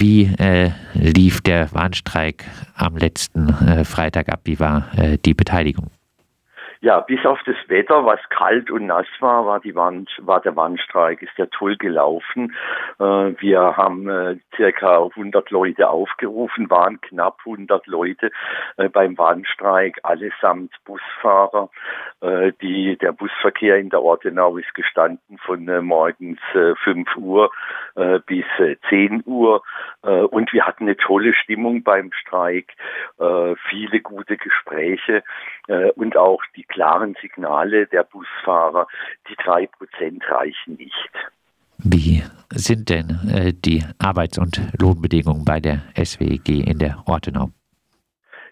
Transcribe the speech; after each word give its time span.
Wie 0.00 0.32
äh, 0.38 0.70
lief 0.94 1.42
der 1.42 1.74
Warnstreik 1.74 2.46
am 2.74 2.96
letzten 2.96 3.50
äh, 3.50 3.84
Freitag 3.84 4.30
ab? 4.30 4.40
Wie 4.44 4.58
war 4.58 4.88
äh, 4.96 5.18
die 5.18 5.34
Beteiligung? 5.34 5.90
Ja, 6.82 7.00
bis 7.00 7.26
auf 7.26 7.38
das 7.44 7.56
Wetter, 7.68 8.06
was 8.06 8.20
kalt 8.30 8.70
und 8.70 8.86
nass 8.86 9.06
war, 9.18 9.44
war 9.44 9.60
die 9.60 9.74
Wand, 9.74 10.10
war 10.22 10.40
der 10.40 10.56
Warnstreik, 10.56 11.20
ist 11.20 11.36
ja 11.36 11.44
toll 11.44 11.76
gelaufen. 11.76 12.54
Äh, 12.98 13.04
wir 13.38 13.76
haben 13.76 14.08
äh, 14.08 14.36
circa 14.56 15.04
100 15.04 15.50
Leute 15.50 15.90
aufgerufen, 15.90 16.70
waren 16.70 16.98
knapp 17.02 17.36
100 17.44 17.86
Leute 17.86 18.30
äh, 18.78 18.88
beim 18.88 19.18
Warnstreik, 19.18 20.00
allesamt 20.04 20.72
Busfahrer. 20.86 21.68
Äh, 22.20 22.52
die, 22.60 22.98
der 22.98 23.12
Busverkehr 23.12 23.78
in 23.78 23.88
der 23.88 24.02
Ortenau 24.02 24.58
ist 24.58 24.74
gestanden 24.74 25.38
von 25.38 25.66
äh, 25.68 25.80
morgens 25.80 26.38
5 26.52 26.86
äh, 26.86 27.18
Uhr 27.18 27.50
bis 28.26 28.44
10 28.88 29.24
Uhr. 29.26 29.62
und 30.02 30.52
wir 30.52 30.66
hatten 30.66 30.84
eine 30.84 30.96
tolle 30.96 31.34
Stimmung 31.34 31.82
beim 31.82 32.12
Streik, 32.12 32.72
viele 33.68 34.00
gute 34.00 34.36
Gespräche 34.36 35.22
und 35.96 36.16
auch 36.16 36.40
die 36.56 36.62
klaren 36.62 37.16
Signale 37.20 37.86
der 37.88 38.04
Busfahrer, 38.04 38.86
die 39.28 39.36
drei 39.36 39.66
Prozent 39.66 40.22
reichen 40.30 40.76
nicht. 40.76 41.10
Wie 41.78 42.22
sind 42.50 42.88
denn 42.88 43.18
äh, 43.28 43.52
die 43.52 43.84
Arbeits- 43.98 44.38
und 44.38 44.60
Lohnbedingungen 44.78 45.44
bei 45.44 45.60
der 45.60 45.82
SWG 45.96 46.60
in 46.60 46.78
der 46.78 47.02
Ortenau? 47.06 47.50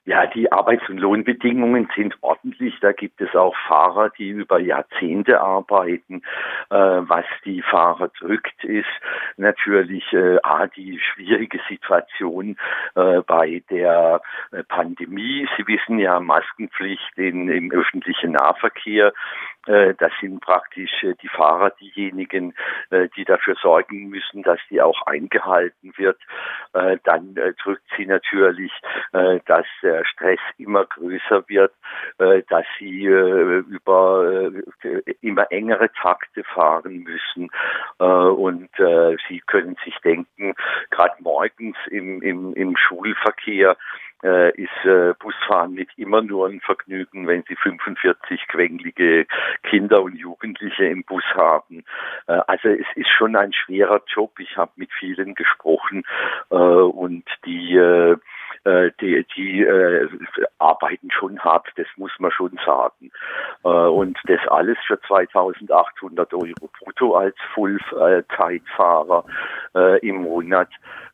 Ja, 0.08 0.24
die 0.24 0.50
Arbeits- 0.50 0.88
und 0.88 0.96
Lohnbedingungen 0.96 1.86
sind 1.94 2.16
ordentlich. 2.22 2.74
Da 2.80 2.92
gibt 2.92 3.20
es 3.20 3.36
auch 3.36 3.54
Fahrer, 3.66 4.08
die 4.08 4.30
über 4.30 4.58
Jahrzehnte 4.58 5.38
arbeiten. 5.38 6.22
Äh, 6.70 6.76
was 6.76 7.26
die 7.44 7.60
Fahrer 7.60 8.08
drückt, 8.18 8.64
ist 8.64 8.88
natürlich 9.36 10.10
äh, 10.14 10.38
A, 10.42 10.66
die 10.66 10.98
schwierige 10.98 11.60
Situation 11.68 12.56
äh, 12.94 13.20
bei 13.20 13.62
der 13.68 14.22
äh, 14.50 14.62
Pandemie. 14.62 15.46
Sie 15.58 15.66
wissen 15.66 15.98
ja, 15.98 16.18
Maskenpflicht 16.20 17.18
in, 17.18 17.50
im 17.50 17.70
öffentlichen 17.70 18.32
Nahverkehr 18.32 19.12
das 19.68 20.12
sind 20.20 20.40
praktisch 20.40 21.02
äh, 21.02 21.14
die 21.20 21.28
Fahrer 21.28 21.70
diejenigen, 21.70 22.54
äh, 22.90 23.08
die 23.16 23.24
dafür 23.24 23.54
sorgen 23.56 24.08
müssen, 24.08 24.42
dass 24.42 24.58
die 24.70 24.80
auch 24.80 25.02
eingehalten 25.02 25.92
wird. 25.96 26.18
Dann 26.72 27.34
drückt 27.34 27.84
sie 27.96 28.06
natürlich, 28.06 28.72
dass 29.12 29.66
der 29.82 30.04
Stress 30.04 30.38
immer 30.56 30.84
größer 30.84 31.44
wird, 31.48 31.72
dass 32.18 32.64
sie 32.78 33.04
über 33.04 34.52
immer 35.20 35.50
engere 35.50 35.90
Takte 35.92 36.44
fahren 36.44 37.04
müssen. 37.04 37.50
Und 37.98 38.70
Sie 39.28 39.40
können 39.46 39.76
sich 39.84 39.96
denken, 40.04 40.54
gerade 40.90 41.14
morgens 41.20 41.76
im, 41.90 42.22
im, 42.22 42.54
im 42.54 42.76
Schulverkehr, 42.76 43.76
äh, 44.22 44.50
ist 44.60 44.84
äh, 44.84 45.14
Busfahren 45.18 45.74
nicht 45.74 45.96
immer 45.96 46.22
nur 46.22 46.48
ein 46.48 46.60
Vergnügen, 46.60 47.26
wenn 47.26 47.44
Sie 47.48 47.56
45 47.56 48.46
quengelige 48.48 49.26
Kinder 49.62 50.02
und 50.02 50.16
Jugendliche 50.16 50.84
im 50.86 51.04
Bus 51.04 51.24
haben. 51.34 51.84
Äh, 52.26 52.40
also 52.46 52.68
es 52.68 52.86
ist 52.94 53.10
schon 53.10 53.36
ein 53.36 53.52
schwerer 53.52 54.02
Job. 54.06 54.38
Ich 54.38 54.56
habe 54.56 54.72
mit 54.76 54.90
vielen 54.92 55.34
gesprochen 55.34 56.04
äh, 56.50 56.54
und 56.54 57.24
die 57.44 57.76
äh, 57.76 58.16
die, 59.00 59.26
die 59.36 59.62
äh, 59.62 60.08
arbeiten 60.58 61.10
schon 61.10 61.38
hart, 61.40 61.66
das 61.76 61.86
muss 61.96 62.12
man 62.18 62.30
schon 62.30 62.58
sagen. 62.64 63.10
Äh, 63.64 63.68
und 63.68 64.18
das 64.24 64.40
alles 64.48 64.78
für 64.86 65.00
2800 65.00 66.32
Euro 66.34 66.70
brutto 66.78 67.14
als 67.14 67.36
Full-Zeitfahrer 67.54 69.24
äh, 69.74 70.06
im 70.06 70.22
Monat. 70.22 70.68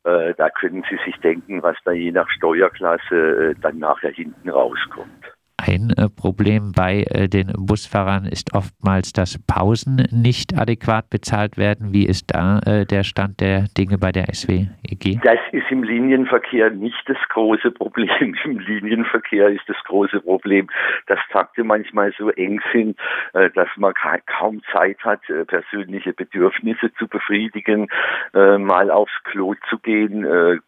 Äh, 0.05 0.35
da 0.35 0.51
können 0.51 0.85
Sie 0.89 0.99
sich 1.05 1.17
denken, 1.21 1.63
was 1.63 1.77
da 1.85 1.93
je 1.93 2.13
nach 2.13 2.29
Steuerklasse 2.31 3.51
äh, 3.51 3.55
dann 3.61 3.79
nachher 3.79 4.11
hinten 4.11 4.51
rauskommt. 4.51 5.24
Ein 5.67 5.95
äh, 5.97 6.11
Problem 6.11 6.73
bei 6.77 7.05
äh, 7.09 7.27
den 7.27 7.51
Busfahrern 7.57 8.27
ist 8.27 8.55
oftmals, 8.55 9.15
dass 9.15 9.39
Pausen 9.47 10.07
nicht 10.11 10.59
adäquat 10.59 11.09
bezahlt 11.09 11.57
werden. 11.57 11.95
Wie 11.95 12.05
ist 12.05 12.35
da 12.35 12.59
äh, 12.67 12.85
der 12.85 13.03
Stand 13.03 13.41
der 13.41 13.65
Dinge 13.79 13.97
bei 13.97 14.13
der 14.13 14.27
SWEG? 14.35 15.23
Das 15.23 15.39
ist 15.53 15.71
im 15.71 15.83
Linienverkehr 15.83 16.69
nicht 16.69 17.03
das 17.07 17.17
große 17.31 17.71
Problem. 17.71 18.35
Im 18.45 18.59
Linienverkehr 18.59 19.49
ist 19.49 19.67
das 19.67 19.79
große 19.85 20.21
Problem, 20.21 20.69
dass 21.07 21.19
Takte 21.33 21.65
manchmal 21.65 22.13
so 22.19 22.29
eng 22.31 22.61
sind, 22.73 22.99
dass 23.33 23.69
man 23.77 23.95
kaum 24.27 24.61
Zeit 24.73 24.99
hat, 25.05 25.21
persönliche 25.47 26.13
Bedürfnisse 26.13 26.93
zu 26.95 27.09
befriedigen, 27.09 27.89
mal 28.33 28.91
aufs 28.91 29.13
Klo 29.25 29.55
zu 29.71 29.79
gehen. 29.79 30.23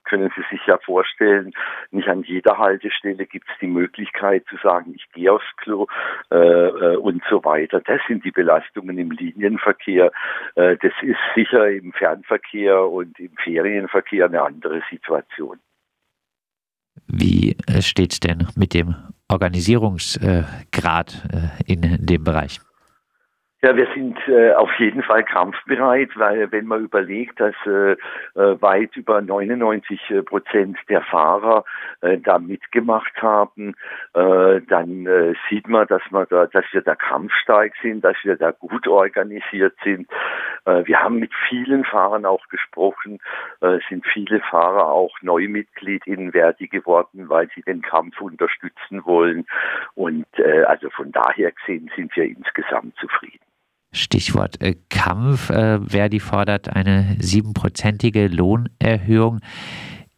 Können 0.04 0.31
Sie 0.37 0.42
sich 0.50 0.65
ja 0.66 0.78
vorstellen, 0.78 1.53
nicht 1.91 2.09
an 2.09 2.22
jeder 2.22 2.59
Haltestelle 2.59 3.26
gibt 3.26 3.48
es 3.50 3.59
die 3.60 3.66
Möglichkeit 3.66 4.44
zu 4.48 4.56
sagen, 4.62 4.85
sagen, 4.86 4.94
ich 4.94 5.10
gehe 5.12 5.32
aufs 5.32 5.44
Klo 5.56 5.86
äh, 6.30 6.36
äh, 6.36 6.97
und 6.97 7.22
so 7.28 7.44
weiter. 7.44 7.80
Das 7.80 8.00
sind 8.08 8.24
die 8.24 8.30
Belastungen 8.30 8.98
im 8.98 9.10
Linienverkehr. 9.10 10.10
Äh, 10.54 10.76
das 10.80 10.92
ist 11.02 11.19
sicher 11.34 11.70
im 11.70 11.92
Fernverkehr 11.92 12.82
und 12.82 13.19
im 13.19 13.32
Ferienverkehr 13.42 14.26
eine 14.26 14.42
andere 14.42 14.82
Situation. 14.91 15.58
Wie 17.06 17.56
äh, 17.66 17.82
steht 17.82 18.12
es 18.12 18.20
denn 18.20 18.47
mit 18.56 18.74
dem 18.74 18.94
Organisierungsgrad 19.28 21.28
äh, 21.32 21.72
in 21.72 22.04
dem 22.04 22.24
Bereich? 22.24 22.60
Ja, 23.62 23.75
wir 23.75 23.89
sind 23.94 24.19
äh, 24.28 24.53
auf 24.53 24.71
jeden 24.78 25.03
Fall 25.03 25.25
kampfbereit, 25.25 26.11
weil 26.17 26.53
wenn 26.53 26.67
man 26.67 26.84
überlegt, 26.84 27.41
dass 27.41 27.55
äh, 27.65 27.93
äh 27.93 28.61
weit 28.61 28.94
über 28.97 29.22
99 29.22 30.11
äh, 30.11 30.22
Prozent 30.22 30.77
der 30.91 31.00
Fahrer 31.00 31.65
äh, 32.03 32.19
da 32.19 32.39
mitgemacht 32.39 33.16
haben, 33.22 33.75
äh, 34.12 34.61
dann 34.61 35.06
äh, 35.06 35.33
sieht 35.49 35.69
man, 35.69 35.87
dass 35.87 36.03
man 36.11 36.27
da, 36.28 36.47
dass 36.47 36.66
wir 36.72 36.83
da 36.83 36.95
kampfstark 36.95 37.72
sind, 37.81 38.05
dass 38.05 38.16
wir 38.25 38.37
da 38.37 38.50
gut 38.50 38.87
organisiert 38.87 39.75
sind. 39.83 40.06
Äh, 40.66 40.84
wir 40.84 41.03
haben 41.03 41.19
mit 41.19 41.33
vielen 41.49 41.84
Fahrern 41.84 42.27
auch 42.27 42.47
gesprochen, 42.49 43.21
äh, 43.62 43.78
sind 43.89 44.06
viele 44.06 44.41
Fahrer 44.41 44.93
auch 44.93 45.16
Neumitglied 45.22 46.06
in 46.06 46.33
Verdi 46.33 46.69
geworden, 46.69 47.31
weil 47.31 47.49
sie 47.55 47.62
den 47.62 47.81
Kampf 47.81 48.21
unterstützen 48.21 49.06
wollen. 49.06 49.47
Und 49.95 50.27
äh, 50.39 50.65
also 50.65 50.91
von 50.91 51.11
daher 51.11 51.53
gesehen 51.53 51.91
sind 51.97 52.15
wir 52.16 52.25
insgesamt 52.25 52.95
zufrieden. 52.99 53.41
Stichwort 53.92 54.60
äh, 54.62 54.74
Kampf. 54.88 55.50
Äh, 55.50 55.80
Verdi 55.80 56.20
fordert 56.20 56.69
eine 56.69 57.16
siebenprozentige 57.20 58.28
Lohnerhöhung. 58.28 59.41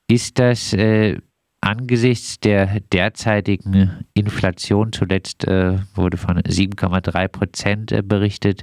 Ist 0.08 0.38
das 0.38 0.72
äh, 0.72 1.18
angesichts 1.60 2.40
der 2.40 2.80
derzeitigen 2.92 4.04
Inflation, 4.14 4.92
zuletzt 4.92 5.46
äh, 5.46 5.78
wurde 5.94 6.16
von 6.16 6.38
7,3 6.38 7.28
Prozent 7.28 7.92
äh, 7.92 8.02
berichtet, 8.02 8.62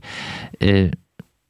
äh, 0.60 0.92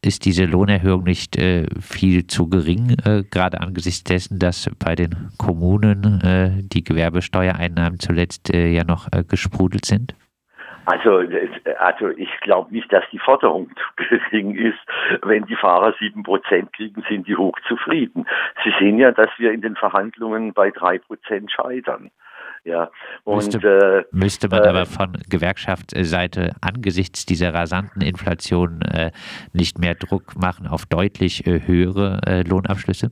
ist 0.02 0.26
diese 0.26 0.46
Lohnerhöhung 0.46 1.04
nicht 1.04 1.36
viel 1.80 2.28
zu 2.28 2.48
gering, 2.48 2.96
gerade 3.32 3.60
angesichts 3.60 4.04
dessen, 4.04 4.38
dass 4.38 4.70
bei 4.78 4.94
den 4.94 5.32
Kommunen 5.38 6.62
die 6.72 6.84
Gewerbesteuereinnahmen 6.84 8.00
zuletzt 8.00 8.50
ja 8.54 8.84
noch 8.84 9.10
gesprudelt 9.28 9.84
sind? 9.84 10.14
Also, 10.86 11.24
also 11.80 12.10
ich 12.10 12.30
glaube 12.42 12.72
nicht, 12.72 12.92
dass 12.92 13.04
die 13.12 13.20
Forderung 13.20 13.70
zu 13.98 14.18
gering 14.32 14.56
ist. 14.56 14.80
Wenn 15.24 15.46
die 15.46 15.56
Fahrer 15.56 15.94
sieben 16.00 16.24
Prozent 16.24 16.72
kriegen, 16.74 17.04
sind 17.10 17.28
die 17.28 17.36
hochzufrieden. 17.36 18.26
Sie 18.64 18.74
sehen 18.80 18.98
ja, 18.98 19.12
dass 19.12 19.30
wir 19.38 19.52
in 19.52 19.62
den 19.62 19.76
Verhandlungen 19.76 20.54
bei 20.54 20.72
drei 20.72 21.00
Prozent 21.00 21.52
scheitern. 21.52 22.12
Ja, 22.64 22.90
und, 23.24 23.36
müsste, 23.36 24.06
äh, 24.12 24.16
müsste 24.16 24.50
man 24.50 24.64
äh, 24.64 24.68
aber 24.68 24.86
von 24.88 25.14
Gewerkschaftsseite 25.30 26.56
angesichts 26.62 27.26
dieser 27.26 27.54
rasanten 27.54 28.02
Inflation 28.02 28.82
äh, 28.82 29.12
nicht 29.54 29.78
mehr 29.78 29.94
Druck 29.94 30.36
machen 30.36 30.66
auf 30.66 30.88
deutlich 30.88 31.46
äh, 31.46 31.62
höhere 31.68 32.22
äh, 32.26 32.42
Lohnabschlüsse? 32.42 33.12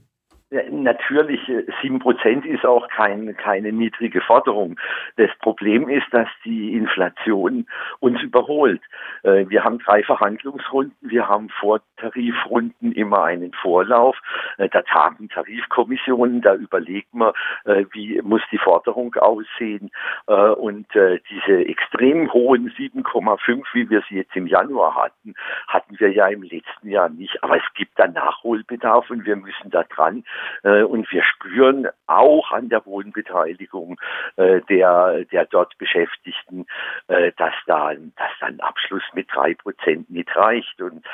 Natürlich, 0.70 1.40
sieben 1.82 1.98
Prozent 1.98 2.46
ist 2.46 2.64
auch 2.64 2.88
kein, 2.90 3.36
keine 3.38 3.72
niedrige 3.72 4.22
Forderung. 4.22 4.80
Das 5.16 5.32
Problem 5.40 5.90
ist, 5.90 6.06
dass 6.12 6.28
die 6.46 6.74
Inflation 6.74 7.66
uns 8.00 8.22
überholt. 8.22 8.82
Äh, 9.24 9.50
wir 9.50 9.64
haben 9.64 9.80
drei 9.80 10.04
Verhandlungsrunden, 10.04 10.96
wir 11.02 11.28
haben 11.28 11.50
vor 11.50 11.82
Tarifrunden 11.98 12.92
immer 12.92 13.24
einen 13.24 13.52
Vorlauf. 13.54 14.16
Äh, 14.58 14.70
da 14.70 14.84
tagen 14.84 15.28
Tarifkommissionen, 15.30 16.42
da 16.42 16.54
überlegt 16.54 17.16
man, 17.16 17.34
äh, 17.66 17.86
wie 17.92 18.22
muss 18.22 18.42
die 18.52 18.60
Forderung 18.60 19.16
aussehen. 19.16 19.90
Und 20.26 20.88
diese 20.94 21.66
extrem 21.68 22.32
hohen 22.32 22.70
7,5, 22.72 23.64
wie 23.74 23.90
wir 23.90 24.04
sie 24.08 24.16
jetzt 24.16 24.36
im 24.36 24.48
Januar 24.48 24.96
hatten, 24.96 25.34
hatten 25.68 26.00
wir 26.00 26.12
ja 26.12 26.28
im 26.28 26.44
letzten 26.44 26.90
Jahr 26.90 27.10
nicht. 27.10 27.42
Aber 27.44 27.58
es 27.58 27.74
gibt 27.76 27.98
da 27.98 28.08
Nachholbedarf 28.08 29.10
und 29.10 29.26
wir 29.26 29.36
müssen 29.36 29.72
da 29.72 29.84
dran. 29.84 30.24
Und 30.64 31.12
wir 31.12 31.24
spüren 31.24 31.88
auch 32.08 32.52
an 32.52 32.70
der 32.70 32.86
Wohnbeteiligung 32.86 34.00
der, 34.38 35.26
der 35.26 35.46
dort 35.46 35.78
Beschäftigten, 35.78 36.66
dass 37.08 37.54
da, 37.68 37.94
dass 37.94 38.32
da 38.40 38.46
ein 38.48 38.60
Abschluss 38.62 39.04
mit 39.14 39.28
drei 39.34 39.54
Prozent 39.56 40.10
nicht 40.10 40.36
reicht. 40.36 40.82
Und 40.82 41.06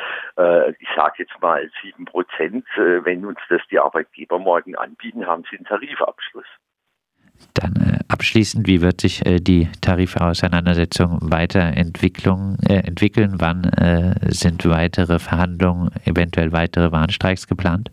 ich 0.79 0.89
sage 0.95 1.15
jetzt 1.23 1.41
mal 1.41 1.69
sieben 1.81 2.05
Prozent, 2.05 2.65
wenn 2.75 3.25
uns 3.25 3.39
das 3.49 3.61
die 3.71 3.79
Arbeitgeber 3.79 4.39
morgen 4.39 4.75
anbieten, 4.75 5.25
haben 5.25 5.43
sie 5.49 5.57
einen 5.57 5.65
Tarifabschluss. 5.65 6.45
Dann 7.53 7.75
äh, 7.75 7.99
abschließend, 8.07 8.67
wie 8.67 8.81
wird 8.81 9.01
sich 9.01 9.25
äh, 9.25 9.39
die 9.39 9.69
Tarifauseinandersetzung 9.81 11.19
weiterentwickeln? 11.21 12.57
Äh, 12.67 12.79
entwickeln? 12.87 13.35
Wann 13.37 13.63
äh, 13.65 14.15
sind 14.31 14.65
weitere 14.65 15.19
Verhandlungen, 15.19 15.89
eventuell 16.05 16.51
weitere 16.51 16.91
Warnstreiks 16.91 17.47
geplant? 17.47 17.91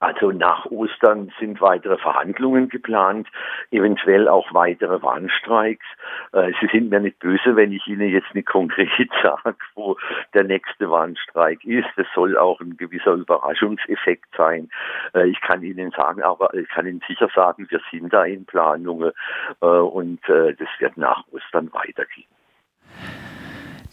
Also 0.00 0.32
nach 0.32 0.64
Ostern 0.66 1.30
sind 1.38 1.60
weitere 1.60 1.98
Verhandlungen 1.98 2.70
geplant, 2.70 3.28
eventuell 3.70 4.28
auch 4.28 4.52
weitere 4.54 5.02
Warnstreiks. 5.02 5.84
Äh, 6.32 6.52
Sie 6.58 6.68
sind 6.72 6.88
mir 6.88 7.00
nicht 7.00 7.18
böse, 7.18 7.54
wenn 7.54 7.70
ich 7.72 7.86
Ihnen 7.86 8.08
jetzt 8.08 8.34
nicht 8.34 8.48
konkret 8.48 9.10
sage, 9.22 9.56
wo 9.74 9.98
der 10.32 10.44
nächste 10.44 10.90
Warnstreik 10.90 11.62
ist. 11.66 11.88
Es 11.96 12.06
soll 12.14 12.38
auch 12.38 12.60
ein 12.60 12.78
gewisser 12.78 13.12
Überraschungseffekt 13.12 14.34
sein. 14.38 14.70
Äh, 15.14 15.28
ich 15.28 15.40
kann 15.42 15.62
Ihnen 15.62 15.90
sagen, 15.90 16.22
aber 16.22 16.54
ich 16.54 16.68
kann 16.70 16.86
Ihnen 16.86 17.02
sicher 17.06 17.28
sagen, 17.34 17.66
wir 17.68 17.80
sind 17.90 18.10
da 18.10 18.24
in 18.24 18.46
Planungen 18.46 19.12
äh, 19.60 19.66
und 19.66 20.20
das 20.26 20.68
wird 20.78 20.96
nach 20.96 21.24
Ostern 21.32 21.70
weitergehen. 21.72 22.26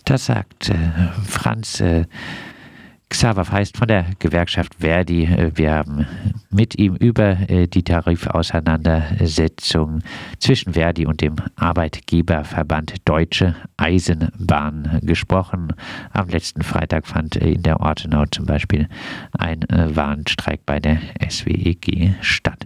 Das 0.05 0.27
sagt 0.27 0.71
Franz 1.27 1.83
Xaver 3.09 3.45
Feist 3.45 3.77
von 3.77 3.87
der 3.87 4.07
Gewerkschaft 4.19 4.75
Verdi. 4.79 5.23
Äh, 5.23 5.53
wir 5.55 5.73
haben 5.73 6.05
mit 6.49 6.77
ihm 6.77 6.95
über 6.95 7.49
äh, 7.49 7.67
die 7.67 7.83
Tarifauseinandersetzung 7.83 10.01
zwischen 10.39 10.73
Verdi 10.73 11.05
und 11.05 11.21
dem 11.21 11.37
Arbeitgeberverband 11.55 12.95
Deutsche 13.05 13.55
Eisenbahn 13.77 14.99
gesprochen. 15.03 15.71
Am 16.11 16.27
letzten 16.27 16.63
Freitag 16.63 17.07
fand 17.07 17.37
in 17.37 17.63
der 17.63 17.79
Ortenau 17.79 18.25
zum 18.25 18.45
Beispiel 18.45 18.89
ein 19.37 19.61
äh, 19.69 19.95
Warnstreik 19.95 20.65
bei 20.65 20.79
der 20.79 20.99
SWEG 21.29 22.15
statt. 22.21 22.65